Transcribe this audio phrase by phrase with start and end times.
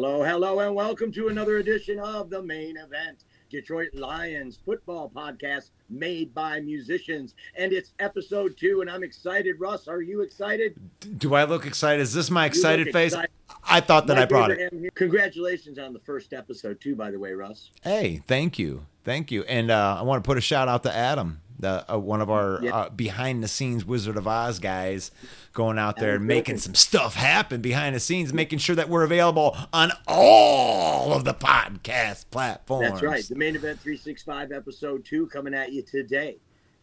[0.00, 3.24] Hello, hello, and welcome to another edition of the Mane Event.
[3.50, 7.34] Detroit Lions football podcast made by musicians.
[7.56, 9.56] And it's episode two, and I'm excited.
[9.58, 10.76] Russ, are you excited?
[11.18, 12.00] Do I look excited?
[12.00, 13.12] Is this my excited face?
[13.12, 13.32] excited.
[13.64, 14.60] I thought that Mike I brought it.
[14.72, 14.90] Abraham.
[14.94, 17.72] Congratulations on the first episode, too, by the way, Russ.
[17.82, 18.86] Hey, thank you.
[19.02, 19.42] Thank you.
[19.48, 22.30] And uh, I want to put a shout out to Adam, the uh, one of
[22.30, 25.10] our uh, behind the scenes Wizard of Oz guys,
[25.52, 29.04] going out there and making some stuff happen behind the scenes, making sure that we're
[29.04, 32.88] available on all of the podcast platforms.
[32.88, 33.24] That's right.
[33.28, 36.38] The Mane Event 365 episode two coming at you today.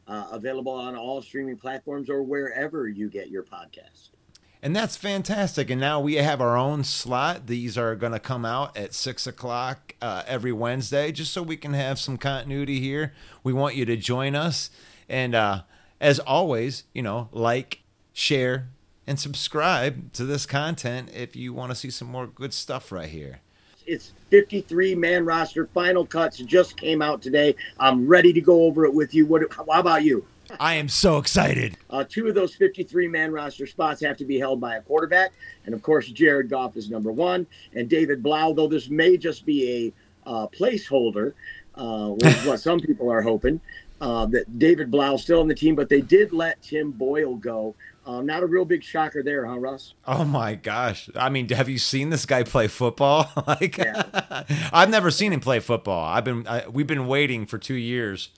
[0.08, 4.10] Uh, available on all streaming platforms or wherever you get your podcast.
[4.66, 5.70] And that's fantastic.
[5.70, 7.46] And now we have our own slot.
[7.46, 11.56] These are going to come out at six o'clock uh, every Wednesday, just so we
[11.56, 13.14] can have some continuity here.
[13.44, 14.72] We want you to join us.
[15.08, 15.62] And uh,
[16.02, 18.70] as always, you know, like, share,
[19.06, 23.10] and subscribe to this content if you want to see some more good stuff right
[23.10, 23.42] here.
[23.86, 25.68] It's 53 man roster.
[25.76, 27.56] Final cuts just came out today.
[27.80, 29.28] I'm ready to go over it with you.
[29.28, 29.44] What?
[29.54, 30.26] How about you?
[30.60, 31.78] I am so excited.
[31.90, 35.32] Uh, two of those 53 man roster spots have to be held by a quarterback.
[35.66, 37.48] And of course, Jared Goff is number one.
[37.74, 39.94] And David Blough, though this may just be
[40.26, 41.34] a uh, placeholder,
[41.76, 43.60] uh, which is what some people are hoping,
[44.02, 47.36] uh, that David Blough is still on the team, but they did let Tim Boyle
[47.36, 47.76] go.
[48.06, 49.96] Uh, not a real big shocker there, huh, Russ?
[50.06, 51.10] Oh my gosh.
[51.16, 53.32] I mean, have you seen this guy play football?
[53.48, 53.80] like.
[54.72, 56.06] I've never seen him play football.
[56.06, 58.30] I've been I, we've been waiting for 2 years.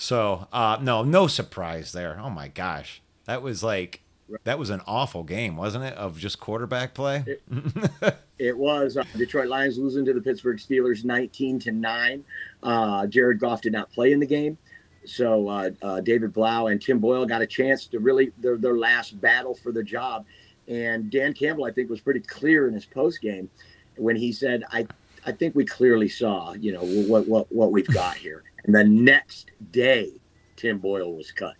[0.00, 2.18] So, uh no, no surprise there.
[2.22, 3.02] Oh my gosh.
[3.26, 4.02] That was like
[4.44, 5.94] that was an awful game, wasn't it?
[5.94, 7.24] Of just quarterback play.
[8.40, 12.24] It was uh, Detroit Lions losing to the Pittsburgh Steelers 19 to 9.
[12.62, 14.56] Uh, Jared Goff did not play in the game.
[15.04, 18.78] So uh, uh, David Blough and Tim Boyle got a chance to really their, their
[18.78, 20.24] last battle for the job.
[20.68, 23.50] And Dan Campbell, I think, was pretty clear in his post game
[23.96, 24.86] when he said, I,
[25.26, 28.44] I think we clearly saw, you know, what, what, what we've got here.
[28.64, 30.12] And the next day,
[30.56, 31.54] Tim Boyle was cut.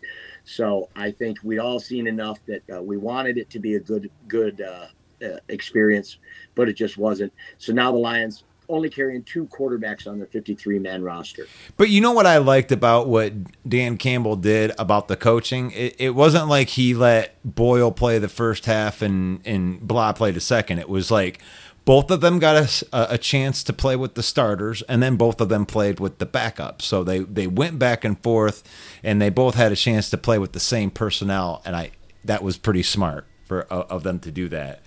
[0.45, 3.81] So I think we all seen enough that uh, we wanted it to be a
[3.81, 4.87] good, good uh,
[5.25, 6.19] uh, experience,
[6.55, 7.33] but it just wasn't.
[7.59, 11.47] So now the Lions only carrying two quarterbacks on their 53 man roster.
[11.77, 13.33] But you know what I liked about what
[13.69, 15.73] Dan Campbell did about the coaching?
[15.73, 20.31] It, it wasn't like he let Boyle play the first half and and Blough play
[20.31, 20.79] the second.
[20.79, 21.41] It was like
[21.85, 25.49] both of them got a chance to play with the starters, and then both of
[25.49, 26.83] them played with the backups.
[26.83, 28.63] So they they went back and forth,
[29.03, 31.63] and they both had a chance to play with the same personnel.
[31.65, 31.91] And I
[32.25, 34.83] that was pretty smart for uh, of them to do that.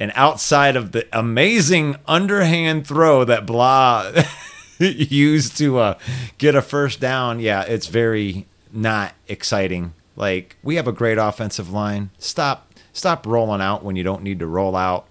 [0.00, 4.24] And outside of the amazing underhand throw that Blough
[4.78, 5.98] used to uh,
[6.38, 9.92] get a first down, yeah, it's very not exciting.
[10.16, 12.10] Like we have a great offensive line.
[12.18, 15.06] Stop, stop rolling out when you don't need to roll out.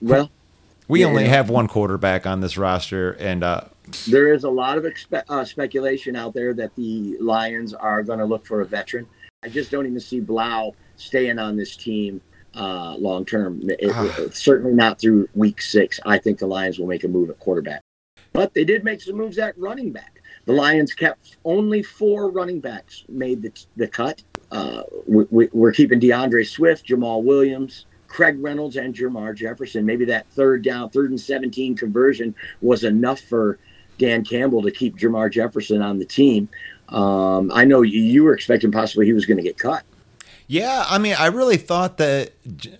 [0.00, 0.30] Well,
[0.88, 1.30] We Yeah, only yeah.
[1.30, 3.62] have one quarterback on this roster, and uh,
[4.08, 8.18] there is a lot of expe- uh, speculation out there that the Lions are going
[8.18, 9.06] to look for a veteran.
[9.42, 12.20] I just don't even see Blough staying on this team
[12.54, 13.62] uh, long term.
[13.92, 14.16] Ah.
[14.32, 16.00] certainly not through week six.
[16.06, 17.82] I think the Lions will make a move at quarterback.
[18.32, 20.22] But they did make some moves at running back.
[20.46, 24.22] The Lions kept only four running backs made the, the cut.
[24.50, 29.86] Uh, we, we, we're keeping D'Andre Swift, Jamaal Williams, Craig Reynolds, and Jermar Jefferson.
[29.86, 33.58] Maybe that third down, third and 17 conversion was enough for
[33.98, 36.48] Dan Campbell to keep Jermar Jefferson on the team.
[36.88, 39.84] Um, I know you, you were expecting possibly he was going to get cut.
[40.46, 42.32] yeah, I mean, I really thought that.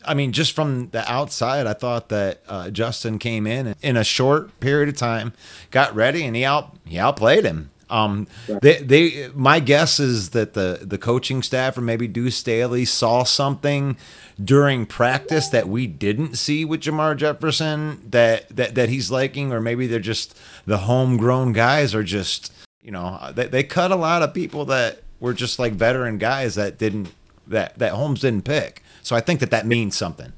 [0.05, 4.05] I mean, just from the outside, I thought that uh, Justin came in in a
[4.05, 5.34] short period of time,
[5.71, 7.71] got ready, and he out he outplayed him.
[7.91, 8.60] Um, Right.
[8.62, 13.22] they, they, my guess is that the the coaching staff or maybe Deuce Staley saw
[13.24, 13.97] something
[14.42, 19.60] during practice that we didn't see with Jermar Jefferson that that that he's liking, or
[19.60, 20.36] maybe they're just
[20.66, 22.53] the homegrown guys are just
[22.83, 26.54] you know they, they cut a lot of people that were just like veteran guys
[26.57, 27.13] that didn't
[27.47, 28.83] that that Holmes didn't pick.
[29.03, 30.33] So I think that that means something.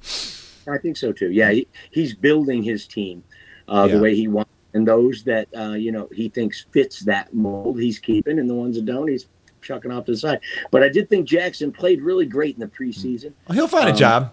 [0.68, 1.30] I think so too.
[1.30, 3.24] Yeah, he, he's building his team
[3.68, 3.96] uh, Yeah.
[3.96, 7.80] the way he wants, and those that uh, you know he thinks fits that mold,
[7.80, 9.26] he's keeping, and the ones that don't, he's
[9.62, 10.40] chucking off to the side.
[10.70, 13.32] But I did think Jackson played really great in the preseason.
[13.48, 14.32] Well, he'll find a Um, job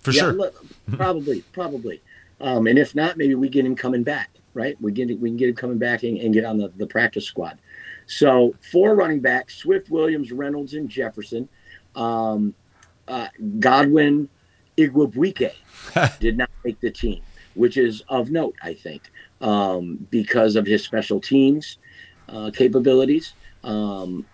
[0.00, 0.32] for Yeah, sure.
[0.32, 2.00] look, probably, probably.
[2.40, 4.30] Um, and if not, maybe we get him coming back.
[4.54, 6.86] Right, we get we can get him coming back and, and get on the, the
[6.86, 7.58] practice squad.
[8.06, 11.46] So four running backs: Swift, Williams, Reynolds, and Jefferson.
[11.94, 12.54] Um,
[13.08, 13.28] uh,
[13.58, 14.28] Godwin,
[14.78, 15.52] Igwebuike
[16.20, 17.20] did not make the team,
[17.54, 19.02] which is of note, I think,
[19.40, 21.78] um, because of his special teams
[22.28, 23.34] uh, capabilities.
[23.64, 24.26] Um,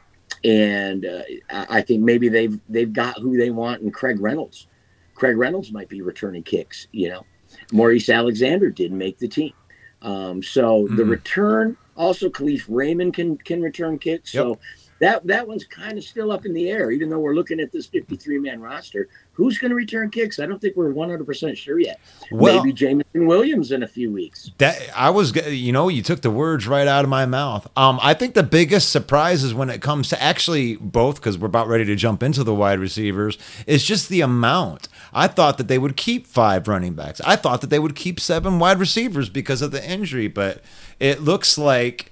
[0.44, 4.66] and uh, I think maybe they've they've got who they want in Craig Reynolds.
[5.14, 7.24] Craig Reynolds might be returning kicks, you know.
[7.70, 9.52] Maurice Alexander didn't make the team.
[10.00, 10.96] Um, so mm.
[10.96, 14.34] the return also Kalif Raymond can can return kicks.
[14.34, 14.42] Yep.
[14.42, 14.58] So
[15.02, 17.72] that that one's kind of still up in the air, even though we're looking at
[17.72, 19.08] this 53 man roster.
[19.32, 20.38] Who's going to return kicks?
[20.38, 21.98] I don't think we're 100 percent sure yet.
[22.30, 24.52] Well, Maybe Jameson Williams in a few weeks.
[24.58, 27.68] That I was, you know, you took the words right out of my mouth.
[27.76, 31.48] Um, I think the biggest surprise is when it comes to actually both, because we're
[31.48, 34.86] about ready to jump into the wide receivers, is just the amount.
[35.12, 37.20] I thought that they would keep five running backs.
[37.22, 40.62] I thought that they would keep seven wide receivers because of the injury, but
[41.00, 42.11] it looks like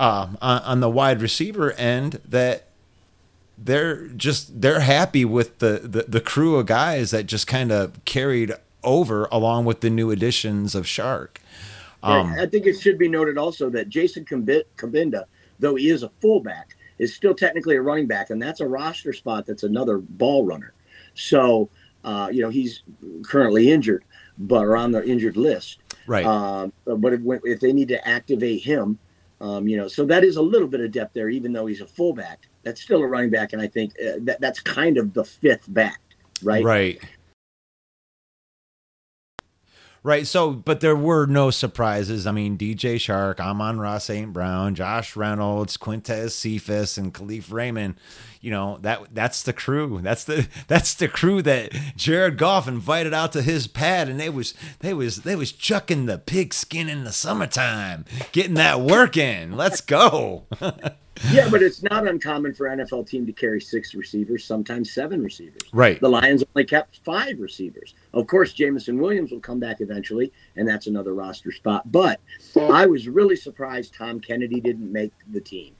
[0.00, 2.64] um, on, on, the wide receiver end that
[3.58, 8.02] they're just they're happy with the, the, the crew of guys that just kind of
[8.04, 8.52] carried
[8.82, 11.36] over along with the new additions of Chark.
[12.02, 15.24] Um, I think it should be noted also that Jason Cabinda,
[15.58, 19.12] though he is a fullback, is still technically a running back, and that's a roster
[19.12, 19.44] spot.
[19.44, 20.72] That's another ball runner.
[21.14, 21.68] So,
[22.04, 22.82] uh, you know, he's
[23.22, 24.04] currently injured,
[24.38, 25.78] but are on the injured list.
[26.06, 26.24] Right.
[26.24, 28.98] Um, but if, if, they need to activate him,
[29.40, 31.80] um, you know, so that is a little bit of depth there, even though he's
[31.80, 32.48] a fullback.
[32.62, 35.72] That's still a running back, and I think uh, that that's kind of the fifth
[35.72, 36.00] back,
[36.42, 36.62] right?
[36.62, 37.00] Right.
[40.02, 40.26] Right.
[40.26, 42.26] So, but there were no surprises.
[42.26, 44.32] I mean, DJ Chark, Amon Ross St.
[44.32, 47.96] Brown, Josh Reynolds, Quintez Cephas, and Kalif Raymond.
[48.40, 50.00] You know that that's the crew.
[50.00, 54.30] That's the that's the crew that Jared Goff invited out to his pad, and they
[54.30, 59.54] was they was they was chucking the pigskin in the summertime, getting that work in.
[59.56, 60.46] Let's go.
[61.30, 65.60] yeah, but it's not uncommon for NFL team to carry six receivers, sometimes seven receivers.
[65.72, 66.00] Right.
[66.00, 67.94] The Lions only kept five receivers.
[68.14, 71.90] Of course, Jameson Williams will come back eventually, and that's another roster spot.
[71.92, 72.20] But
[72.56, 75.74] I was really surprised Tom Kennedy didn't make the team.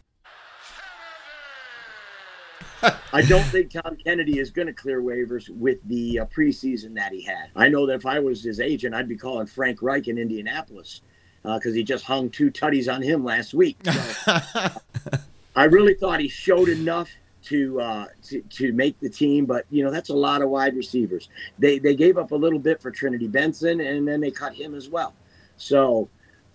[3.12, 7.12] I don't think Tom Kennedy is going to clear waivers with the uh, preseason that
[7.12, 7.50] he had.
[7.56, 11.02] I know that if I was his agent, I'd be calling Frank Reich in Indianapolis
[11.42, 13.78] because uh, he just hung two tutties on him last week.
[13.84, 14.32] So,
[15.60, 17.10] I really thought he showed enough
[17.42, 20.74] to, uh, to to make the team, but you know that's a lot of wide
[20.74, 21.28] receivers.
[21.58, 24.74] They they gave up a little bit for Trinity Benson, and then they cut him
[24.74, 25.12] as well.
[25.58, 26.08] So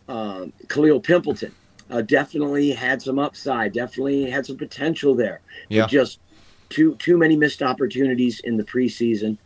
[0.07, 1.51] um, Kalil Pimpleton
[1.91, 5.41] uh, definitely had some upside, definitely had some potential there.
[5.69, 5.85] Yeah.
[5.85, 6.19] just
[6.69, 9.37] too too many missed opportunities in the preseason,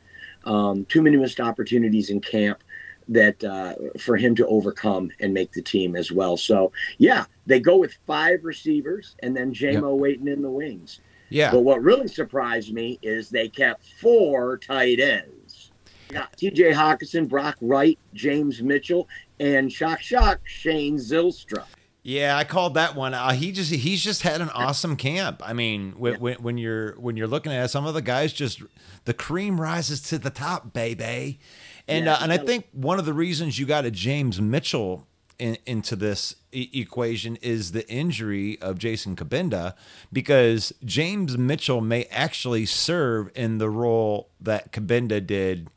[0.46, 2.64] um, too many missed opportunities in camp
[3.10, 6.38] that uh, for him to overcome and make the team as well.
[6.38, 10.00] So yeah, they go with five receivers and then JMO yep.
[10.00, 11.01] waiting in the wings.
[11.30, 11.51] Yeah.
[11.51, 15.72] But what really surprised me is they kept four tight ends.
[16.10, 16.72] got T.J.
[16.72, 19.07] Hockenson, Brock Wright, James Mitchell,
[19.40, 21.66] and shock shock Shane Zylstra.
[22.04, 23.13] Yeah, I called that one.
[23.13, 25.42] Uh, he just he's just had an awesome camp.
[25.44, 26.19] I mean, when, yeah.
[26.19, 28.62] when, when, you're when you're looking at it, some of the guys just
[29.06, 31.40] the cream rises to the top, baby.
[31.88, 35.07] And yeah, uh, and I think one of the reasons you got a James Mitchell
[35.39, 39.74] in, into this e- equation is the injury of Jason Cabinda,
[40.12, 45.69] because James Mitchell may actually serve in the role that Cabinda did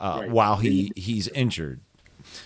[0.00, 0.30] uh, right.
[0.30, 1.80] while he he's injured.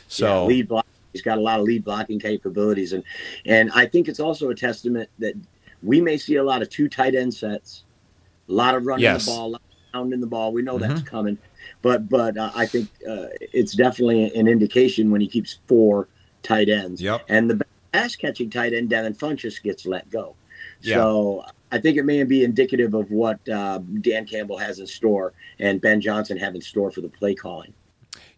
[0.07, 0.87] So yeah, lead block.
[1.13, 3.03] He's got a lot of lead blocking capabilities, and
[3.47, 5.35] and I think it's also a testament that
[5.83, 7.85] we may see a lot of two tight end sets,
[8.49, 9.27] a lot of running yes.
[9.27, 9.57] the ball,
[9.93, 10.53] pounding the ball.
[10.53, 10.89] We know mm-hmm.
[10.89, 11.39] that's coming
[11.83, 16.09] but but uh, I think uh, it's definitely an indication when he keeps four
[16.43, 17.01] tight ends.
[17.01, 17.23] Yep.
[17.29, 20.35] And the pass catching tight end Devin Funchess gets let go.
[20.83, 25.33] So I think it may be indicative of what uh, Dan Campbell has in store
[25.59, 27.75] and Ben Johnson have in store for the play calling.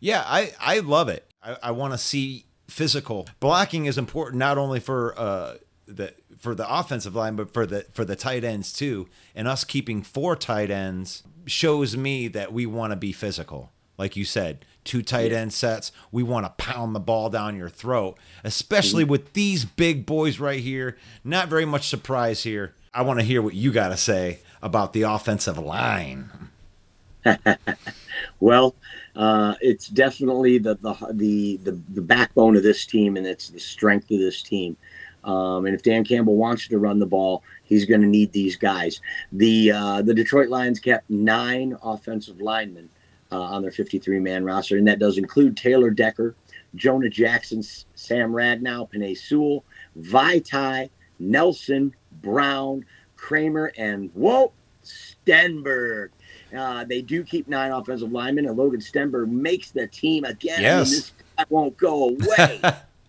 [0.01, 1.27] Yeah, I I love it.
[1.43, 5.57] I, I want to see physical blocking is important not only for uh,
[5.87, 9.09] the for the offensive line, but for the for the tight ends too.
[9.35, 13.71] And us keeping four tight ends shows me that we want to be physical.
[13.97, 15.93] Like you said, two tight end sets.
[16.11, 20.61] We want to pound the ball down your throat, especially with these big boys right
[20.61, 20.97] here.
[21.25, 22.75] Not very much surprise here.
[22.95, 26.31] I want to hear what you got to say about the offensive line.
[28.41, 28.75] well,
[29.15, 33.61] uh, it's definitely the, the, the the the backbone of this team, and it's the
[33.61, 34.77] strength of this team.
[35.25, 38.57] Um, and if Dan Campbell wants to run the ball, he's going to need these
[38.57, 39.01] guys.
[39.31, 42.89] The uh, the Detroit Lions kept nine offensive linemen
[43.33, 46.35] uh, on their 53 man roster, and that does include Taylor Decker,
[46.75, 47.63] Jonah Jackson,
[47.95, 49.65] Sam Ragnow, Penei Sewell,
[49.99, 52.85] Vaitai, Nelson, Brown,
[53.17, 54.53] Kramer, and whoa,
[54.85, 56.11] Stenberg.
[56.57, 60.61] Uh, they do keep nine offensive linemen, and Logan Stenberg makes the team again.
[60.61, 60.91] Yes.
[60.91, 61.13] this
[61.49, 62.61] won't go away.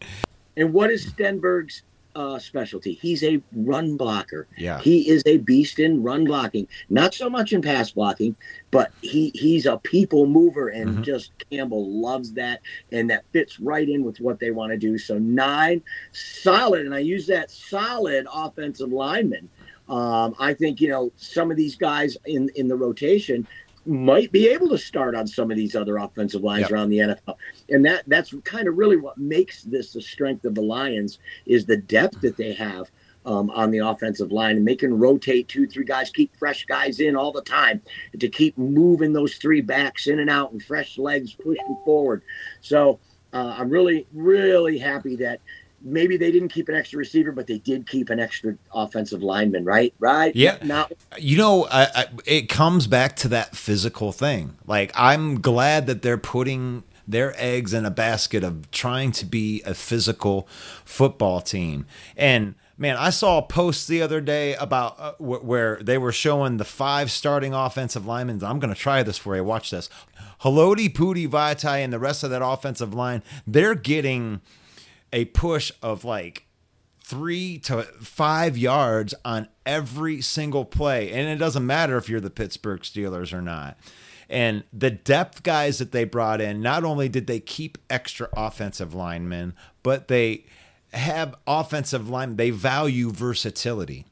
[0.57, 1.83] and what is Stenberg's
[2.15, 2.93] uh, specialty.
[2.93, 4.47] He's a run blocker.
[4.57, 4.79] Yeah.
[4.79, 6.67] He is a beast in run blocking.
[6.89, 8.35] Not so much in pass blocking,
[8.71, 11.01] but he he's a people mover, and Mhm.
[11.03, 14.97] just Campbell loves that, and that fits right in with what they want to do.
[14.97, 19.49] So nine, solid, and I use that solid offensive lineman.
[19.89, 23.47] Um, I think you know some of these guys in in the rotation
[23.85, 26.71] might be able to start on some of these other offensive lines Yep.
[26.71, 27.35] around the NFL,
[27.69, 31.65] and that that's kind of really what makes this the strength of the Lions is
[31.65, 32.89] the depth that they have
[33.25, 36.99] um, on the offensive line, and they can rotate two, three guys, keep fresh guys
[36.99, 37.81] in all the time
[38.19, 42.21] to keep moving those three backs in and out, and fresh legs pushing forward.
[42.61, 42.99] So
[43.33, 45.39] uh, I'm really, really happy that
[45.83, 49.65] maybe they didn't keep an extra receiver, but they did keep an extra offensive lineman,
[49.65, 49.93] right?
[49.99, 50.35] Right?
[50.35, 50.57] Yeah.
[50.63, 54.55] Not You know, I, I, it comes back to that physical thing.
[54.65, 59.61] Like, I'm glad that they're putting their eggs in a basket of trying to be
[59.65, 60.47] a physical
[60.85, 61.85] football team.
[62.15, 66.13] And man, I saw a post the other day about uh, wh- where they were
[66.13, 68.41] showing the five starting offensive linemen.
[68.43, 69.43] I'm going to try this for you.
[69.43, 69.89] Watch this.
[70.41, 74.41] Haloti, Pooty, Vaitai, and the rest of that offensive line, they're getting
[75.13, 76.47] a push of like
[77.01, 81.11] three to five yards on every single play.
[81.11, 83.77] And it doesn't matter if you're the Pittsburgh Steelers or not.
[84.29, 88.93] And the depth guys that they brought in, not only did they keep extra offensive
[88.93, 89.53] linemen,
[89.83, 90.45] but they
[90.93, 94.05] have offensive line, they value versatility.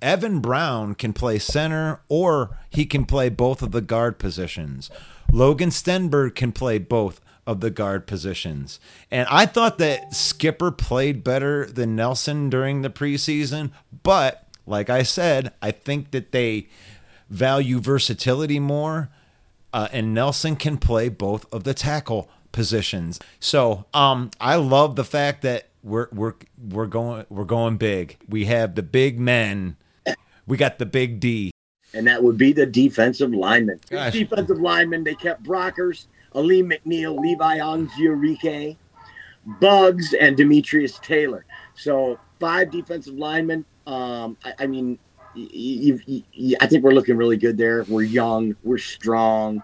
[0.00, 4.90] Evan Brown can play center or he can play both of the guard positions.
[5.32, 8.78] Logan Stenberg can play both of the guard positions.
[9.10, 13.70] And I thought that Skipper played better than Nelson during the preseason,
[14.02, 16.68] but like I said, I think that they
[17.30, 19.08] value versatility more
[19.72, 23.18] uh, and Nelson can play both of the tackle positions.
[23.40, 28.18] So, um, I love the fact that we're we're we're going we're going big.
[28.28, 29.76] We have the big men.
[30.46, 31.50] We got the big D.
[31.94, 33.80] and that would be the defensive lineman.
[33.90, 38.76] Defensive lineman, they kept Brockers, Alim McNeill, Levi Onwuzurike,
[39.60, 41.44] Buggs, and Demetrius Taylor.
[41.74, 43.64] So five defensive linemen.
[43.86, 44.98] Um, I, I mean,
[45.36, 47.84] I think we're looking really good there.
[47.84, 49.62] We're young, we're strong.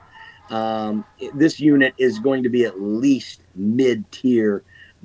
[0.50, 1.04] Um,
[1.35, 4.62] this unit is going to be at least mid-tier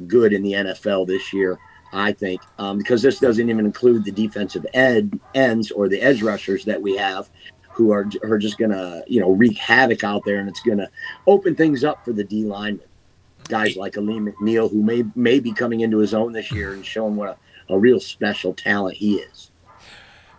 [0.08, 1.58] good in the NFL this year.
[1.92, 6.22] I think, um, because this doesn't even include the defensive ed ends or the edge
[6.22, 7.32] rushers that we have,
[7.80, 10.90] who are are just gonna you know wreak havoc out there, and it's gonna
[11.26, 12.86] open things up for the D linemen,
[13.48, 16.86] guys like Alim McNeill, who may may be coming into his own this year and
[16.86, 19.50] showing what a, a real special talent he is.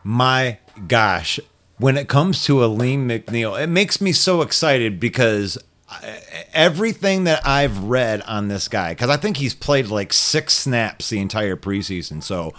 [0.04, 1.40] My gosh,
[1.78, 5.56] when it comes to Alim McNeill, it makes me so excited because
[5.88, 6.16] uh,
[6.52, 11.08] everything that I've read on this guy, because I think he's played like six snaps
[11.08, 12.52] the entire preseason, so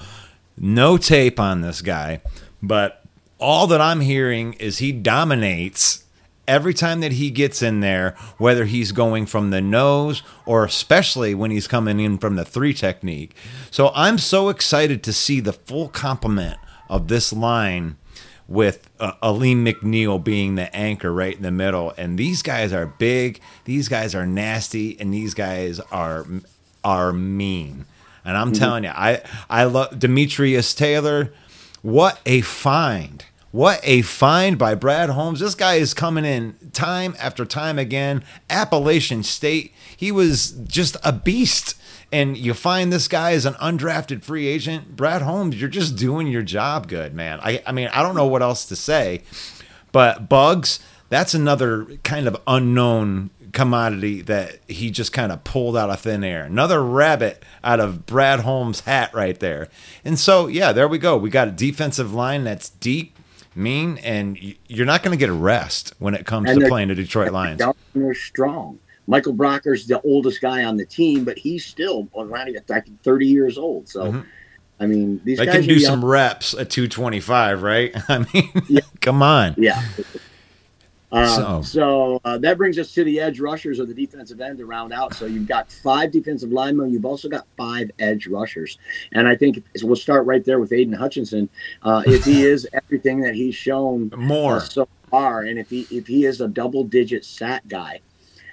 [0.57, 2.21] no tape on this guy,
[2.63, 3.00] but
[3.41, 6.05] all that I'm hearing is he dominates
[6.47, 11.33] every time that he gets in there, whether he's going from the nose or especially
[11.33, 13.35] when he's coming in from the three technique.
[13.69, 16.57] So I'm so excited to see the full complement
[16.89, 17.97] of this line
[18.47, 21.93] with uh, Alim McNeill being the anchor right in the middle.
[21.97, 26.25] And these guys are big, these guys are nasty, and these guys are
[26.83, 27.85] are mean.
[28.25, 31.33] And I'm telling you, I I love Demetrius Taylor.
[31.81, 33.25] What a find!
[33.51, 35.41] What a find by Brad Holmes.
[35.41, 38.23] This guy is coming in time after time again.
[38.49, 39.73] Appalachian State.
[39.95, 41.75] He was just a beast.
[42.13, 46.27] And you find this guy as an undrafted free agent, Brad Holmes, you're just doing
[46.27, 47.39] your job good, man.
[47.41, 49.21] I, I mean, I don't know what else to say.
[49.91, 50.79] But Buggs,
[51.09, 56.23] that's another kind of unknown commodity that he just kind of pulled out of thin
[56.23, 56.43] air.
[56.43, 59.67] Another rabbit out of Brad Holmes' hat right there.
[60.05, 61.17] And so, yeah, there we go.
[61.17, 63.17] We got a defensive line that's deep,
[63.55, 66.87] mean, and you're not going to get a rest when it comes And to playing
[66.89, 67.61] the Detroit Lions.
[67.93, 68.79] They're strong.
[69.07, 73.57] Michael Brocker's the oldest guy on the team, but he's still around think, 30 years
[73.57, 73.89] old.
[73.89, 74.25] So, Mhm.
[74.79, 75.91] I mean, these They guys can do young.
[75.91, 77.91] some reps at 225, right?
[78.09, 78.81] I mean, Yeah.
[79.01, 79.55] come on.
[79.57, 79.81] Yeah.
[81.11, 84.57] Uh, So- so uh, that brings us to the edge rushers or the defensive end
[84.59, 85.13] to round out.
[85.13, 86.91] So you've got five defensive linemen.
[86.91, 88.77] You've also got five edge rushers.
[89.11, 91.49] And I think we'll start right there with Aidan Hutchinson.
[91.83, 94.61] Uh, if he is everything that he's shown uh, More.
[94.61, 97.99] so far, and if he if he is a double digit sack guy,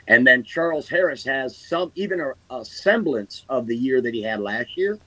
[0.09, 4.23] and then Charles Harris has some even a, a semblance of the year that he
[4.23, 4.99] had last year.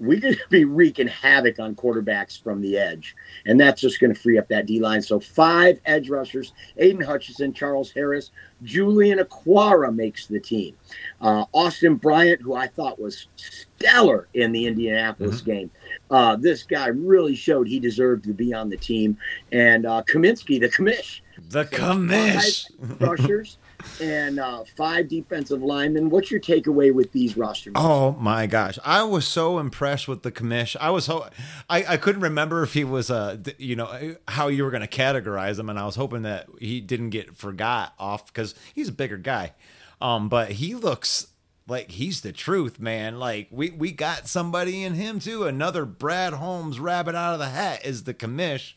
[0.00, 4.20] We could be wreaking havoc on quarterbacks from the edge, and that's just going to
[4.20, 5.02] free up that D line.
[5.02, 8.30] So five edge rushers: Aidan Hutchinson, Charles Harris,
[8.62, 10.76] Julian Okwara makes the team.
[11.20, 15.50] Uh, Austin Bryant, who I thought was stellar in the Indianapolis mm-hmm.
[15.50, 15.70] game,
[16.10, 19.16] uh, this guy really showed he deserved to be on the team.
[19.52, 23.58] And uh, Cominsky, the commish, the commish rushers
[24.00, 26.10] and uh, five defensive linemen.
[26.10, 27.72] What's your takeaway with these rosters?
[27.76, 30.76] Oh my gosh, I was so impressed with the commish.
[30.80, 31.28] I was so
[31.68, 34.88] I, I couldn't remember if he was uh you know how you were going to
[34.88, 38.92] categorize him, and I was hoping that he didn't get forgot off because he's a
[38.92, 39.54] bigger guy.
[40.00, 41.28] Um, but he looks
[41.66, 43.18] like he's the truth, man.
[43.18, 45.44] Like we we got somebody in him too.
[45.44, 48.74] Another Brad Holmes rabbit out of the hat is the commish,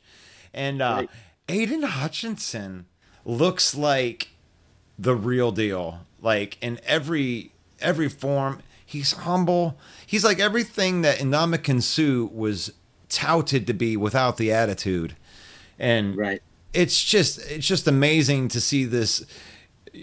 [0.54, 1.10] and uh, right.
[1.48, 2.86] Aidan Hutchinson
[3.26, 4.30] looks like
[5.02, 6.00] the real deal.
[6.22, 9.78] Like in every every form, he's humble.
[10.06, 12.74] He's like everything that Ndamukong Suh was
[13.10, 15.16] touted to be without the attitude.
[15.80, 16.42] And right.
[16.74, 19.26] it's just it's just amazing to see this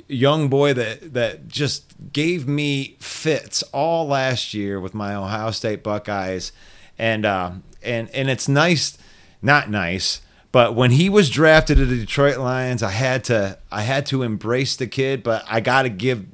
[0.08, 5.84] young boy that that just gave me fits all last year with my Ohio State
[5.84, 6.50] Buckeyes.
[6.98, 7.52] And uh
[7.82, 8.98] and and it's nice
[9.40, 10.20] not nice
[10.58, 14.24] but when he was drafted to the Detroit Lions, I had to I had to
[14.24, 16.26] embrace the kid, but I got to give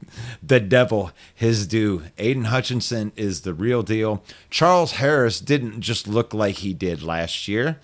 [0.43, 2.05] the devil his due.
[2.17, 4.25] Aidan Hutchinson is the real deal.
[4.49, 7.79] Charles Harris didn't just look like he did last year.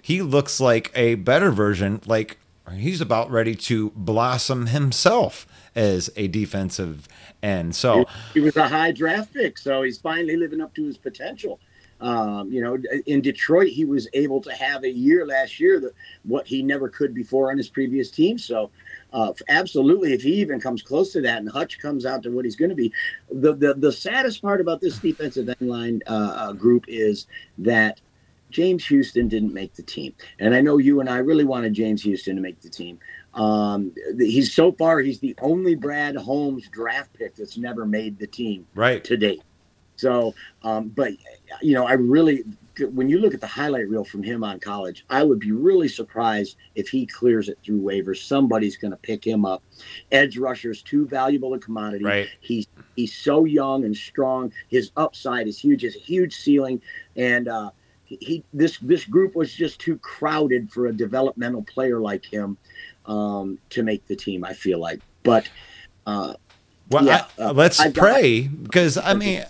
[0.00, 2.38] He looks like a better version, like
[2.72, 7.08] he's about ready to blossom himself as a defensive
[7.42, 7.74] end.
[7.74, 11.58] So he was a high draft pick, so he's finally living up to his potential.
[12.02, 15.94] Um, you know, in Detroit, he was able to have a year last year that
[16.24, 18.38] what he never could before on his previous team.
[18.38, 18.70] So,
[19.12, 22.44] uh, absolutely, if he even comes close to that, and Hutch comes out to what
[22.44, 22.92] he's going to be,
[23.30, 27.28] the, the the saddest part about this defensive end line uh, uh, group is
[27.58, 28.00] that
[28.50, 32.02] James Houston didn't make the team, and I know you and I really wanted James
[32.02, 32.98] Houston to make the team.
[33.34, 38.26] Um, he's so far he's the only Brad Holmes draft pick that's never made the
[38.26, 39.42] team right to date.
[40.02, 40.34] So,
[40.64, 41.12] um, but
[41.62, 42.42] you know, I really,
[42.90, 45.86] when you look at the highlight reel from him on college, I would be really
[45.86, 48.16] surprised if he clears it through waivers.
[48.16, 49.62] Somebody's going to pick him up.
[50.10, 52.04] Edge rusher is too valuable a commodity.
[52.04, 52.28] Right.
[52.40, 54.52] He's he's so young and strong.
[54.68, 55.82] His upside is huge.
[55.82, 56.82] Has a huge ceiling,
[57.14, 57.70] and uh,
[58.04, 62.58] he this this group was just too crowded for a developmental player like him
[63.06, 64.44] um, to make the team.
[64.44, 65.48] I feel like, but.
[66.04, 66.34] Uh,
[66.90, 69.44] well, yeah, I, uh, let's I've pray because I mean,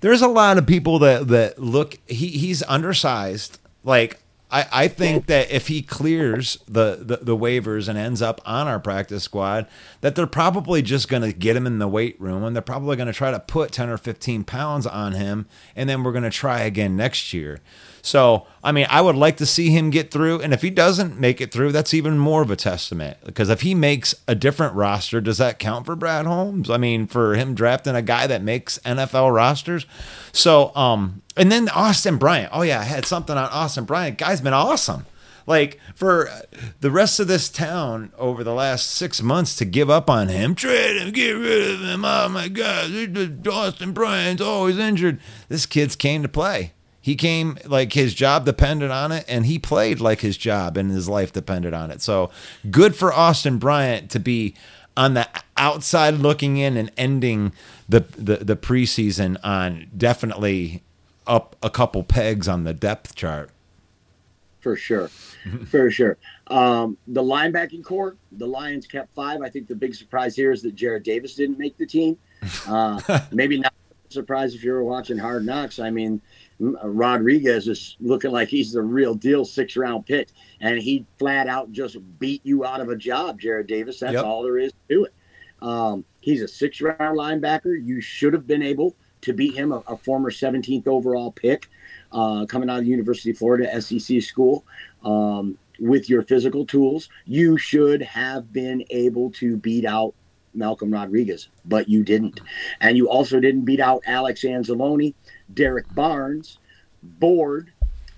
[0.00, 3.58] there's a lot of people that that look he he's undersized.
[3.82, 4.20] Like
[4.54, 8.68] I, I think that if he clears the, the, the, waivers and ends up on
[8.68, 9.66] our practice squad,
[10.00, 12.94] that they're probably just going to get him in the weight room and they're probably
[12.94, 15.46] going to try to put 10 or 15 pounds on him.
[15.74, 17.60] And then we're going to try again next year.
[18.04, 20.42] So, I mean, I would like to see him get through.
[20.42, 23.16] And if he doesn't make it through, that's even more of a testament.
[23.24, 26.68] Because if he makes a different roster, does that count for Brad Holmes?
[26.68, 29.86] I mean, for him drafting a guy that makes NFL rosters.
[30.32, 32.50] So, um, and then Austin Bryant.
[32.52, 34.18] Oh, yeah, I had something on Austin Bryant.
[34.18, 35.06] Guy's been awesome.
[35.46, 36.28] Like for
[36.80, 40.54] the rest of this town over the last six months to give up on him,
[40.54, 42.04] trade him, get rid of him.
[42.04, 42.90] Oh my God,
[43.46, 45.20] Austin Bryant's always injured.
[45.48, 46.72] This kid's came to play.
[47.04, 50.90] He came like his job depended on it, and he played like his job and
[50.90, 52.00] his life depended on it.
[52.00, 52.30] So
[52.70, 54.54] good for Austin Bryant to be
[54.96, 57.52] on the outside looking in and ending
[57.86, 60.82] the, the, the preseason on definitely
[61.26, 63.50] up a couple pegs on the depth chart.
[64.60, 65.08] For sure.
[65.66, 66.16] For sure.
[66.46, 69.42] Um, the linebacking core, the Lions kept five.
[69.42, 72.16] I think the big surprise here is that Jarrad Davis didn't make the team.
[72.66, 72.98] Uh,
[73.30, 73.74] maybe not
[74.08, 75.78] surprised if you were watching Hard Knocks.
[75.78, 76.22] I mean,
[76.58, 80.28] Rodriguez is looking like he's the real deal six round pick,
[80.60, 84.00] and he flat out just beat you out of a job, Jarrad Davis.
[84.00, 84.24] That's yep.
[84.24, 85.14] all there is to it.
[85.60, 87.74] Um, he's a six round linebacker.
[87.82, 91.68] You should have been able to beat him, a, a former 17th overall pick
[92.12, 94.64] uh, coming out of the University of Florida SEC school.
[95.02, 100.14] Um, with your physical tools, you should have been able to beat out
[100.54, 102.40] Malcolm Rodriguez, but you didn't.
[102.80, 105.14] And you also didn't beat out Alex Anzalone
[105.52, 106.58] Derrick Barnes,
[107.02, 107.72] Board,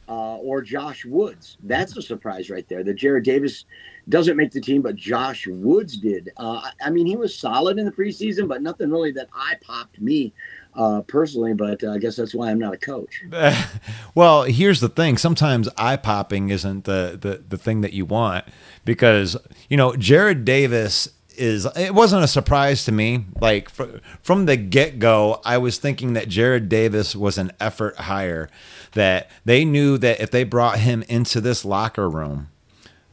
[0.08, 1.56] uh, or Josh Woods.
[1.62, 2.84] That's a surprise right there.
[2.84, 3.64] That Jarrad Davis
[4.08, 6.30] doesn't make the team, but Josh Woods did.
[6.36, 10.00] Uh, I mean, he was solid in the preseason, but nothing really that eye popped
[10.00, 10.32] me
[10.76, 11.54] uh, personally.
[11.54, 13.24] But uh, I guess that's why I'm not a coach.
[14.14, 18.44] well, here's the thing: sometimes eye popping isn't the, the the thing that you want
[18.84, 19.36] because
[19.68, 23.24] you know Jarrad Davis is it wasn't a surprise to me.
[23.40, 27.96] Like fr- from the get go, I was thinking that Jarrad Davis was an effort
[27.96, 28.48] hire.
[28.92, 32.48] That they knew that if they brought him into this locker room,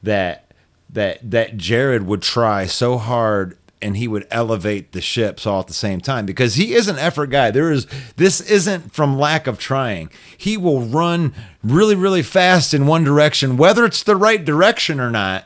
[0.02, 0.52] that
[0.90, 5.68] that that Jarrad would try so hard and he would elevate the ships all at
[5.68, 7.52] the same time because he is an effort guy.
[7.52, 10.10] There is this isn't from lack of trying.
[10.38, 11.34] He will run
[11.64, 15.46] really really fast in one direction whether it's the right direction or not,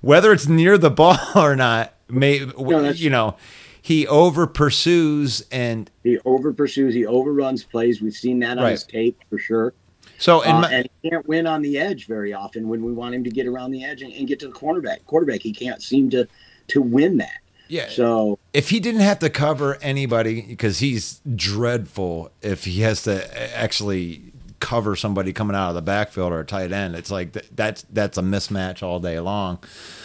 [0.00, 1.93] whether it's near the ball or not.
[2.14, 3.36] May No, you know,
[3.82, 6.94] he over pursues and He over pursues.
[6.94, 8.00] He overruns plays.
[8.00, 8.70] We've seen that on Right.
[8.72, 9.74] his tape for sure.
[10.18, 12.92] so in Uh, my, and he can't win on the edge very often when we
[12.92, 15.04] want him to get around the edge and, and get to the cornerback.
[15.06, 16.26] Quarterback, he can't seem to
[16.68, 17.40] to win that.
[17.68, 17.88] yeah.
[17.90, 23.56] So if he didn't have to cover anybody because he's dreadful if he has to
[23.56, 27.44] actually cover somebody coming out of the backfield or a tight end it's like th-
[27.54, 29.58] that's that's a mismatch all day long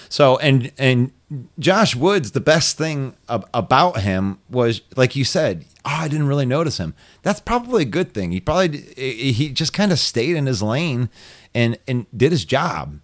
[0.09, 1.11] so and and
[1.59, 6.27] Josh Woods the best thing ab- about him was like you said oh I didn't
[6.27, 10.35] really notice him that's probably a good thing he probably he just kind of stayed
[10.35, 11.09] in his lane
[11.55, 12.99] and and did his job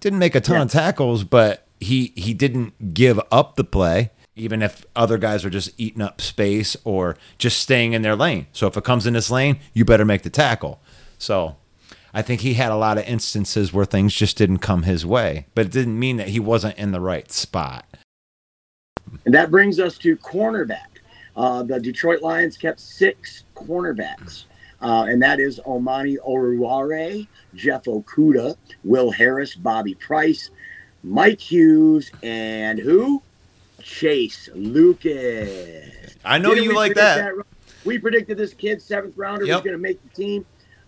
[0.00, 0.62] didn't make a ton Yeah.
[0.62, 5.50] of tackles, but he he didn't give up the play, even if other guys are
[5.50, 8.46] just eating up space or just staying in their lane.
[8.52, 10.80] So if it comes in this lane, you better make the tackle.
[11.18, 11.56] So
[12.14, 15.46] I think he had a lot of instances where things just didn't come his way,
[15.54, 17.84] but it didn't mean that he wasn't in the right spot.
[19.24, 20.86] And that brings us to cornerback.
[21.36, 24.44] Uh, the Detroit Lions kept six cornerbacks,
[24.80, 30.50] uh, and that is Amani Oruwariye, Jeff Okudah, Will Harris, Bobby Price,
[31.04, 33.22] Mike Hughes, and who?
[33.82, 36.16] Chase Lucas.
[36.24, 37.36] I know Didn't you like that.
[37.36, 37.44] Ron?
[37.84, 39.56] We predicted this kid, seventh rounder, Yep.
[39.58, 40.44] was going to make the team.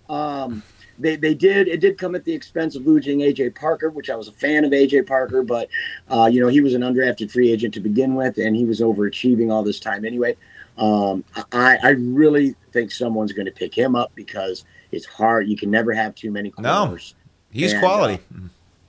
[0.09, 0.63] Um,
[1.01, 1.67] they, they did.
[1.69, 4.65] It did come at the expense of losing AJ Parker, which I was a fan
[4.65, 5.69] of AJ Parker, but
[6.11, 8.81] uh, you know he was an undrafted free agent to begin with, and he was
[8.81, 10.37] overachieving all this time anyway.
[10.79, 15.49] Um, I, I really think someone's going to pick him up because it's hard.
[15.49, 16.85] You can never have too many No.
[16.87, 17.15] corners.
[17.51, 18.23] He's And, quality.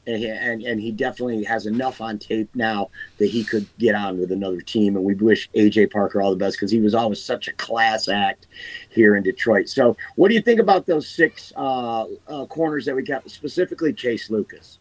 [0.08, 4.20] And, and and he definitely has enough on tape now that he could get on
[4.20, 4.96] with another team.
[4.96, 8.08] And we wish AJ Parker all the best because he was always such a class
[8.08, 8.48] act
[8.90, 9.70] here in Detroit.
[9.70, 13.94] So, what do you think about those six uh, uh, corners that we got, specifically
[13.94, 14.80] Chase Lucas?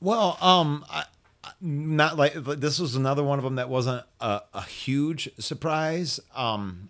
[0.00, 1.04] Well, um, I-
[1.60, 6.20] not like this was another one of them that wasn't a, a huge surprise.
[6.34, 6.88] Um,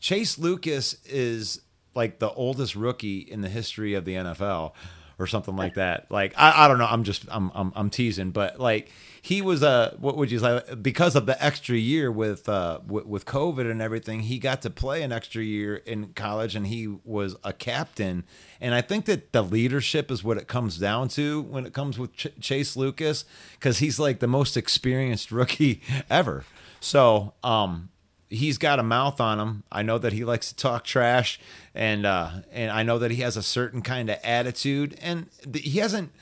[0.00, 1.60] Chase Lucas is
[1.94, 4.72] like the oldest rookie in the history of the NFL
[5.18, 6.10] or something like that.
[6.10, 6.86] Like I, I don't know.
[6.86, 10.62] I'm just I'm, I'm I'm teasing, but like he was a what would you say
[10.80, 14.70] because of the extra year with uh with, with COVID and everything, he got to
[14.70, 18.24] play an extra year in college and he was a captain.
[18.60, 21.98] And I think that the leadership is what it comes down to when it comes
[21.98, 26.44] with Ch- Chase Lucas because he's like the most experienced rookie ever.
[26.80, 27.88] So um
[28.28, 29.62] he's got a mouth on him.
[29.70, 31.40] I know that he likes to talk trash,
[31.74, 35.78] and uh, and I know that he has a certain kind of attitude, and he
[35.78, 36.12] hasn't.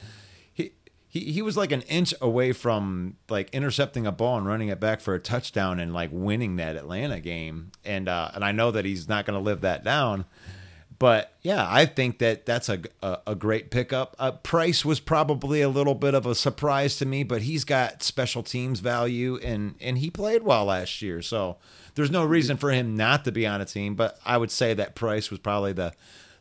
[0.52, 0.72] He,
[1.08, 4.80] he he was like an inch away from like intercepting a ball and running it
[4.80, 8.70] back for a touchdown and like winning that Atlanta game, and uh, and I know
[8.70, 10.24] that he's not going to live that down.
[10.98, 14.16] But yeah, I think that that's a, a, a great pickup.
[14.18, 18.02] Uh, Price was probably a little bit of a surprise to me, but he's got
[18.02, 21.58] special teams value and and he played well last year, so
[21.96, 23.96] there's no reason for him not to be on a team.
[23.96, 25.92] But I would say that Price was probably the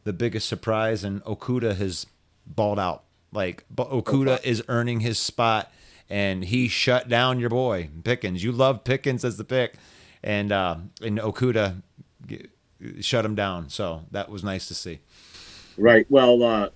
[0.04, 2.06] the biggest surprise, and Okudah has
[2.46, 3.04] balled out.
[3.32, 5.72] Like Okudah is earning his spot,
[6.10, 8.44] and he shut down your boy Pickens.
[8.44, 9.76] You love Pickens as the pick,
[10.22, 11.82] and uh, and Okudah
[13.00, 13.70] shut him down.
[13.70, 15.00] So that was nice to see.
[15.78, 16.06] Right.
[16.10, 16.70] Well, uh,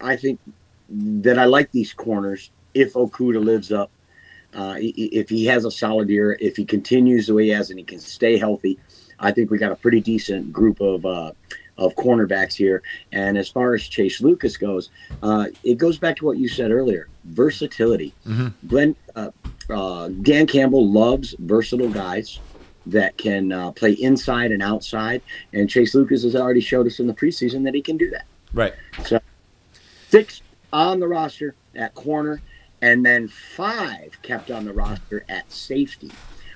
[0.00, 0.40] I think
[0.88, 3.90] that I like these corners if Okudah lives up.
[4.54, 7.78] Uh, if he has a solid year, if he continues the way he has and
[7.78, 8.78] he can stay healthy,
[9.18, 11.32] I think we got a pretty decent group of uh,
[11.76, 12.82] of cornerbacks here.
[13.12, 14.90] And as far as Chase Lucas goes,
[15.22, 18.14] uh, it goes back to what you said earlier: versatility.
[18.26, 18.52] Mhm.
[18.68, 19.30] Glenn uh,
[19.70, 22.38] uh, Dan Campbell loves versatile guys
[22.86, 27.06] that can uh, play inside and outside, and Chase Lucas has already showed us in
[27.06, 28.72] the preseason that he can do that Right.
[29.04, 29.20] So
[30.08, 30.40] six
[30.72, 32.40] on the roster at corner,
[32.84, 36.10] and then five kept on the roster at safety.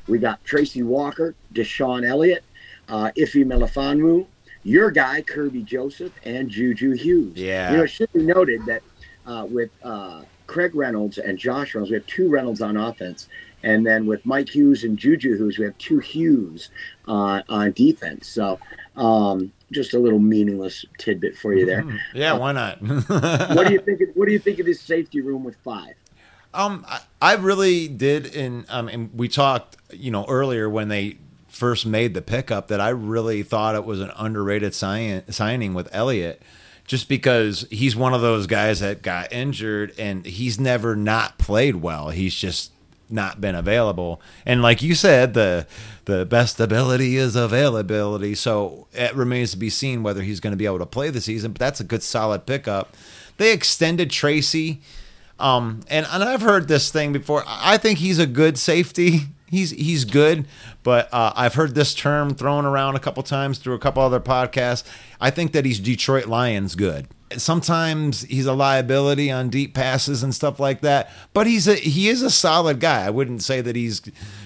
[0.07, 2.45] We got Tracy Walker, DeShon Elliott,
[2.87, 4.27] uh, Ife Melifonwu,
[4.63, 7.39] your guy Kerby Joseph, and Juju Hughes.
[7.39, 7.71] Yeah.
[7.71, 8.83] You know, it should be noted that
[9.27, 13.27] uh, with uh, Craig Reynolds and Josh Reynolds, we have two Reynolds on offense.
[13.63, 16.69] And then with Mike Hughes and Juju Hughes, we have two Hughes
[17.07, 18.29] uh, on defense.
[18.29, 18.61] So
[18.97, 21.87] um, just a little meaningless tidbit for you there.
[22.15, 22.83] Yeah, why not?
[22.83, 24.03] what do you think?
[24.03, 25.95] Of, what do you think of this safety room with five?
[26.55, 31.19] Um, I, I really did, and um, and we talked, you know, earlier when they
[31.49, 35.89] first made the pickup that I really thought it was an underrated sign, signing with
[35.93, 36.41] Elliott,
[36.85, 41.77] just because he's one of those guys that got injured and he's never not played
[41.77, 42.11] well.
[42.11, 42.73] He's just
[43.11, 44.21] not been available.
[44.47, 45.67] And like you said, the
[46.05, 48.35] the best ability is availability.
[48.35, 51.21] So it remains to be seen whether he's going to be able to play the
[51.21, 51.53] season.
[51.53, 52.97] But that's a good solid pickup.
[53.37, 54.81] They extended Tracy.
[55.39, 57.45] Um, and, and I've heard this thing before.
[57.47, 59.21] I think he's a good safety.
[59.51, 60.47] He's he's good,
[60.83, 64.21] but uh, I've heard this term thrown around a couple times through a couple other
[64.21, 64.85] podcasts.
[65.23, 67.09] I think that he's Detroit Lions good.
[67.35, 72.11] Sometimes he's a liability on deep passes and stuff like that, but he's a he
[72.11, 73.07] is a solid guy.
[73.07, 74.03] I wouldn't say that he's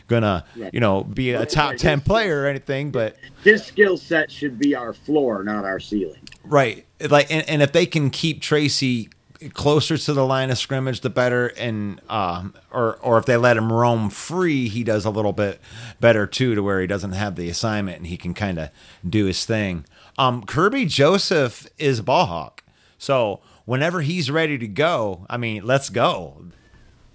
[0.07, 4.57] gonna you know be a top ten player or anything, but his skill set should
[4.57, 6.29] be our floor, not our ceiling.
[6.45, 9.11] Right, like and, and if they can keep Tracy
[9.51, 11.49] closer to the line of scrimmage, the better.
[11.49, 15.61] And um, or or if they let him roam free, he does a little bit
[16.01, 18.71] better too, to where he doesn't have the assignment and he can kind of
[19.09, 19.85] do his thing.
[20.19, 22.63] Um, Kerby Joseph is a ball hawk,
[22.99, 26.45] so whenever he's ready to go, I mean, let's go.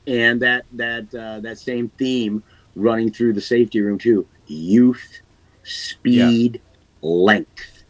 [0.05, 2.43] And that that uh, that same theme
[2.75, 5.21] running through the safety room too: youth,
[5.63, 6.61] speed,
[7.01, 7.83] length.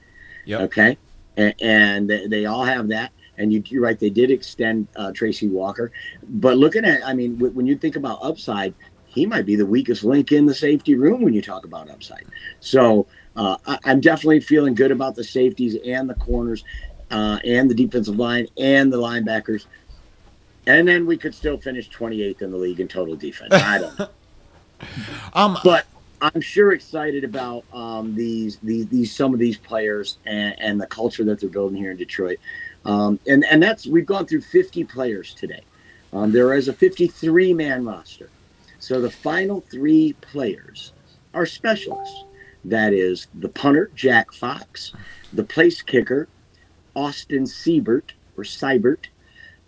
[0.46, 0.62] Yep.
[0.62, 0.98] Okay,
[1.36, 5.48] and, and they all have that and you, are right, they did extend uh, Tracy
[5.48, 5.92] Walker.
[6.24, 8.74] But looking at, I mean, w- when you think about upside,
[9.06, 12.26] he might be the weakest link in the safety room when you talk about upside.
[12.60, 16.64] So uh, I, am definitely feeling good about the safeties and the corners
[17.12, 19.66] uh, and the defensive line and the linebackers.
[20.66, 23.54] And then we could still finish 28th in the league in total defense.
[23.54, 24.10] I don't know.
[25.34, 25.86] um, but
[26.20, 30.88] I'm sure excited about um, these, these, these, some of these players and, and the
[30.88, 32.40] culture that they're building here in Detroit.
[32.86, 35.62] Um, and and that's we've gone through 50 players today.
[36.14, 38.30] Um, there is a 53 man roster,
[38.80, 40.94] so the final three players
[41.34, 42.24] are specialists.
[42.64, 44.94] That is the punter Jack Fox,
[45.34, 46.28] the place kicker
[46.96, 49.06] Austin Seibert or Seibert,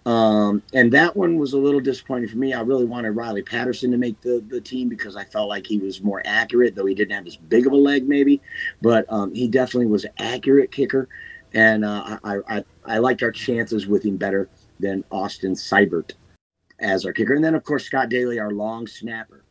[0.05, 2.53] um, and that one was a little disappointing for me.
[2.53, 5.77] I really wanted Riley Patterson to make the, the team because I felt like he
[5.77, 8.41] was more accurate, though he didn't have as big of a leg, maybe.
[8.81, 11.09] But um, he definitely was an accurate kicker
[11.53, 16.13] and uh, I, I I liked our chances with him better than Austin Seibert
[16.79, 19.43] as our kicker, and then of course Scott Daly, our long snapper.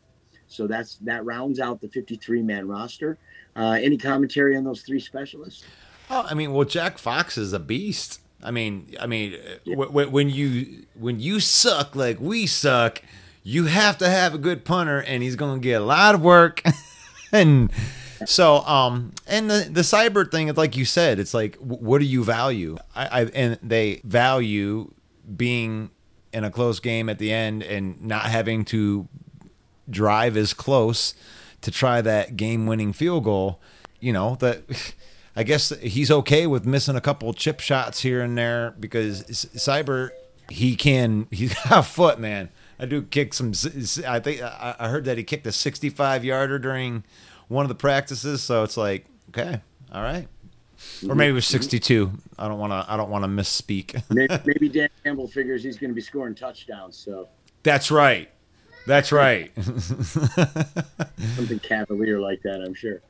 [0.46, 3.18] So that's that rounds out the 53 man roster.
[3.56, 5.64] Uh, any commentary on those three specialists?
[6.10, 8.20] Oh, I mean, well, Jack Fox is a beast.
[8.42, 9.74] I mean, I mean, yeah.
[9.74, 13.02] w- when you when you suck like we suck,
[13.42, 16.22] you have to have a good punter, and he's going to get a lot of
[16.22, 16.62] work.
[17.32, 17.70] and
[18.26, 22.22] so, um, and the the cyber thing, like you said, it's like, what do you
[22.22, 22.76] value?
[22.94, 24.92] I, I and they value
[25.36, 25.90] being
[26.32, 29.08] in a close game at the end and not having to
[29.90, 31.14] drive as close
[31.62, 33.60] to try that game winning field goal.
[33.98, 34.94] You know that.
[35.38, 40.10] I guess he's okay with missing a couple chip shots here and there because Cyber
[40.50, 42.48] he can he's got a foot man.
[42.80, 43.52] I do kick some.
[44.06, 47.04] I think I heard that he kicked a 65 yarder during
[47.46, 48.42] one of the practices.
[48.42, 49.60] So it's like, okay,
[49.92, 50.26] all right.
[51.08, 51.62] Or maybe it was mm-hmm.
[51.62, 52.12] 62.
[52.36, 52.84] I don't want to.
[52.88, 54.02] I don't want to misspeak.
[54.10, 56.96] maybe, maybe Dan Campbell figures he's going to be scoring touchdowns.
[56.96, 57.28] So
[57.62, 58.28] that's right.
[58.88, 59.52] That's right.
[59.62, 63.02] Something cavalier like that, I'm sure.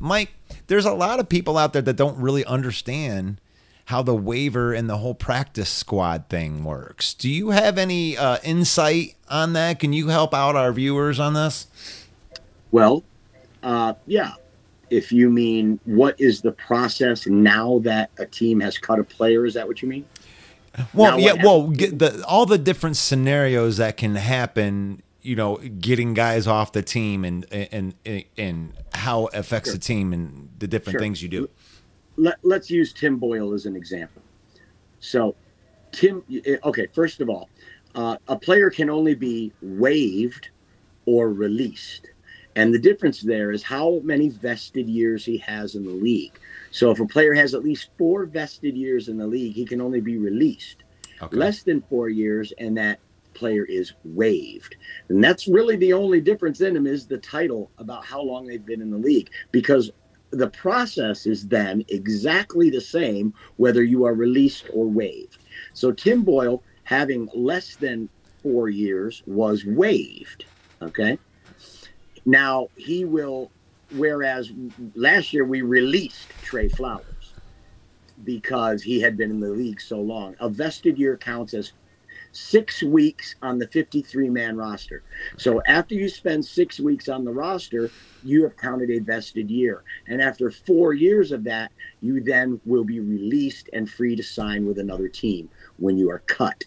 [0.00, 0.30] Mike,
[0.66, 3.40] there's a lot of people out there that don't really understand
[3.86, 7.12] how the waiver and the whole practice squad thing works.
[7.12, 9.78] Do you have any uh, insight on that?
[9.80, 11.66] Can you help out our viewers on this?
[12.70, 13.04] Well,
[13.62, 14.34] uh, yeah.
[14.90, 19.44] If you mean what is the process now that a team has cut a player,
[19.44, 20.04] is that what you mean?
[20.94, 21.34] Well, yeah.
[21.42, 25.02] Well, the, all the different scenarios that can happen.
[25.22, 27.94] You know, getting guys off the team and and
[28.36, 29.74] and how it affects sure.
[29.74, 31.00] the team and the different sure.
[31.00, 31.48] things you do.
[32.16, 34.22] Let, let's use Tim Boyle as an example.
[34.98, 35.34] So,
[35.92, 36.22] Tim.
[36.44, 37.48] Eh, okay, first of all,
[37.94, 40.50] uh, a player can only be waived
[41.06, 42.10] or released.
[42.56, 46.38] And the difference there is how many vested years he has in the league.
[46.70, 49.80] So if a player has at least four vested years in the league, he can
[49.80, 50.82] only be released.
[51.22, 51.36] Okay.
[51.36, 52.98] Less than four years, and that
[53.34, 54.76] player is waived.
[55.08, 58.64] And that's really the only difference in them is the title about how long they've
[58.64, 59.30] been in the league.
[59.52, 59.90] Because
[60.30, 65.38] the process is then exactly the same whether you are released or waived.
[65.72, 68.08] So Tim Boyle, having less than
[68.42, 70.44] four years, was waived.
[70.82, 71.18] Okay.
[72.24, 73.50] Now he will,
[73.96, 74.52] whereas
[74.94, 77.04] last year we released Trey Flowers
[78.24, 80.36] because he had been in the league so long.
[80.40, 81.72] A vested year counts as
[82.32, 85.02] six weeks on the 53 man roster.
[85.36, 87.90] So after you spend six weeks on the roster,
[88.22, 89.82] you have counted a vested year.
[90.06, 94.66] And after four years of that, you then will be released and free to sign
[94.66, 96.64] with another team when you are cut.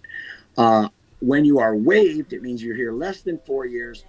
[0.57, 0.89] Uh,
[1.23, 4.03] when you are waived, it means you're here less than four years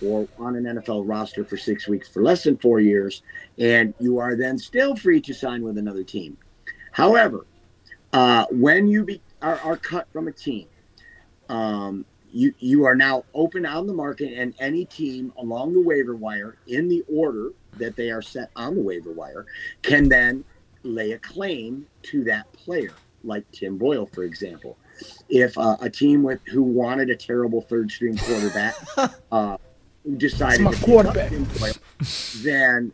[0.00, 3.22] or on an NFL roster for six weeks for less than four years,
[3.58, 6.38] and you are then still free to sign with another team.
[6.92, 7.44] However,
[8.12, 10.66] uh, when you be, are, are cut from a team,
[11.50, 16.14] um, you you are now open on the market, and any team along the waiver
[16.14, 19.46] wire in the order that they are set on the waiver wire
[19.82, 20.44] can then
[20.84, 24.78] lay a claim to that player, like Tim Boyle, for example.
[25.28, 28.74] If uh, a team with who wanted a terrible third string quarterback
[29.32, 29.56] uh,
[30.16, 31.30] decided to quarterback.
[31.30, 31.72] Tim Boyle,
[32.36, 32.92] then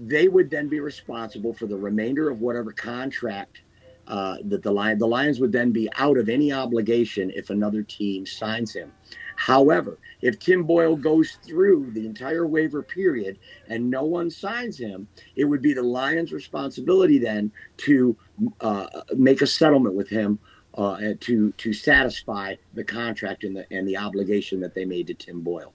[0.00, 3.62] they would then be responsible for the remainder of whatever contract
[4.08, 7.82] uh, that the Lion the Lions would then be out of any obligation if another
[7.82, 8.90] team signs him.
[9.36, 15.06] However, if Tim Boyle goes through the entire waiver period and no one signs him,
[15.36, 18.16] it would be the Lions' responsibility then to
[18.60, 20.40] uh, make a settlement with him
[20.74, 25.14] uh, to to satisfy the contract and the and the obligation that they made to
[25.14, 25.72] Tim Boyle.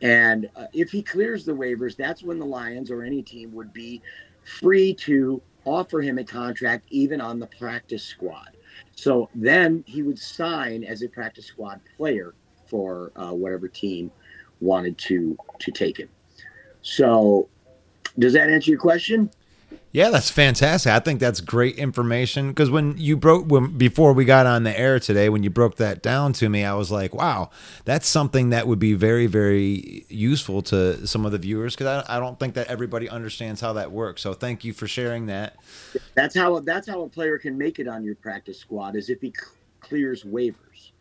[0.00, 3.72] And uh, if he clears the waivers, that's when the Lions or any team would
[3.72, 4.00] be
[4.44, 8.56] free to offer him a contract even on the practice squad.
[8.94, 12.34] So then he would sign as a practice squad player
[12.66, 14.10] for uh, whatever team
[14.60, 16.08] wanted to to take him.
[16.82, 17.48] So
[18.18, 19.30] does that answer your question?
[19.90, 20.92] Yeah, that's fantastic.
[20.92, 24.78] I think that's great information because when you broke when before we got on the
[24.78, 27.50] air today, when you broke that down to me, I was like, "Wow,
[27.86, 32.16] that's something that would be very, very useful to some of the viewers." Because I,
[32.16, 34.20] I don't think that everybody understands how that works.
[34.20, 35.56] So, thank you for sharing that.
[36.14, 39.22] That's how that's how a player can make it on your practice squad is if
[39.22, 39.46] he c-
[39.80, 40.92] clears waivers.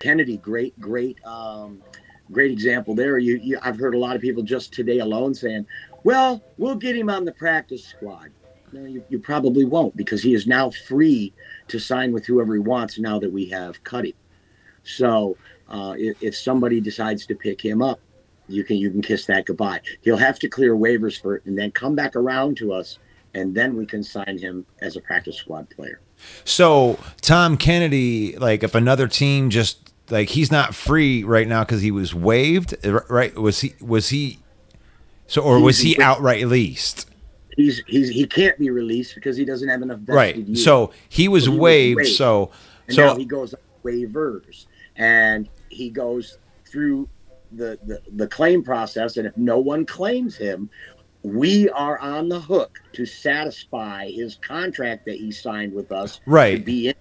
[0.00, 1.82] Kennedy, great, great, um,
[2.32, 3.18] great example there.
[3.18, 5.66] You, you, I've heard a lot of people just today alone saying,
[6.04, 8.30] "Well, we'll get him on the practice squad."
[8.72, 11.32] No, you, you probably won't because he is now free
[11.68, 14.14] to sign with whoever he wants now that we have him.
[14.84, 15.36] So
[15.68, 18.00] uh, if, if somebody decides to pick him up,
[18.48, 19.80] you can you can kiss that goodbye.
[20.02, 22.98] He'll have to clear waivers for it and then come back around to us,
[23.34, 26.00] and then we can sign him as a practice squad player.
[26.44, 31.82] So, Tom Kennedy, like, if another team just like he's not free right now because
[31.82, 33.34] he was waived, right?
[33.36, 33.74] Was he?
[33.80, 34.38] Was he?
[35.30, 37.08] So, or was he outright leased?
[37.56, 40.34] He's he's he can't be released because he doesn't have enough Right.
[40.36, 40.64] years.
[40.64, 41.96] So he was So he was waived.
[41.98, 42.08] waived.
[42.16, 42.50] So,
[42.88, 44.66] and so now he goes on waivers
[44.96, 46.36] and he goes
[46.68, 47.08] through
[47.52, 50.68] the, the the claim process and if no one claims him
[51.22, 56.22] we are on the hook to satisfy his contract that he signed with us to
[56.26, 56.64] Right.
[56.64, 56.94] be in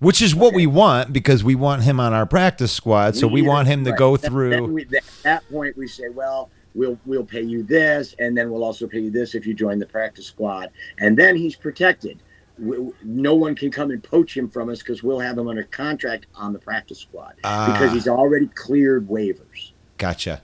[0.00, 3.14] which is what we want because we want him on our practice squad.
[3.14, 3.98] So we want him to right.
[3.98, 4.66] go through.
[4.66, 8.64] we- at that point we say well we'll we'll pay you this and then we'll
[8.64, 12.22] also pay you this if you join the practice squad and then he's protected
[12.58, 15.64] we, no one can come and poach him from us because we'll have him under
[15.64, 17.70] contract on the practice squad Ah.
[17.72, 20.42] because he's already cleared waivers Gotcha.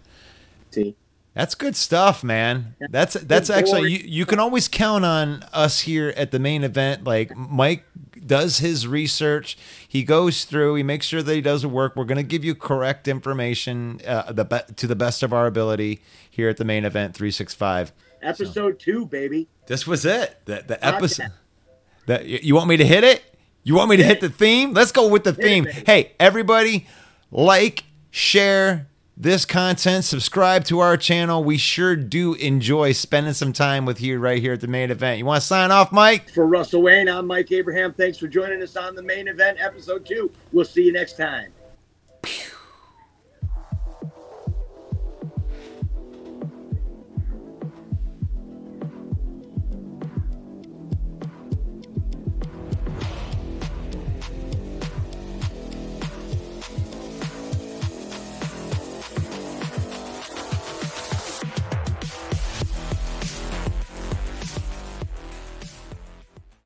[0.71, 0.95] see
[1.35, 2.75] That's good stuff, man.
[2.91, 7.05] That's that's actually you, you can always count on us here at the Mane Event.
[7.05, 7.85] Like Mike
[8.19, 11.97] does his research, he goes through, he makes sure that he does the work.
[11.97, 15.47] We're going to give you correct information uh, the be- to the best of our
[15.47, 16.01] ability
[16.31, 17.93] here at the Mane Event 365.
[18.23, 20.39] episode two baby This was it.
[20.45, 21.33] The the episode.
[22.07, 23.23] That you want me to hit it?
[23.65, 24.73] You want me to hit the theme?
[24.73, 25.67] Let's go with the theme.
[25.67, 26.87] Hey, everybody,
[27.31, 28.88] like, share
[29.21, 31.43] this content, subscribe to our channel.
[31.43, 35.19] We sure do enjoy spending some time with you right here at the Mane Event.
[35.19, 36.31] You want to sign off, Mike?
[36.31, 40.07] for russell wayne i'm mike abraham thanks for joining us on the Mane Event episode
[40.07, 41.51] two we'll see you next time